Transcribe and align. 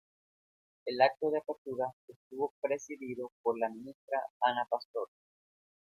El 0.87 0.99
acto 0.99 1.29
de 1.29 1.37
apertura 1.37 1.85
estuvo 2.07 2.55
presidido 2.59 3.31
por 3.43 3.59
la 3.59 3.69
ministra 3.69 4.17
Ana 4.41 4.65
Pastor. 4.67 5.09